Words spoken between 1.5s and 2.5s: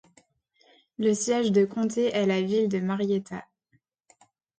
de comté est la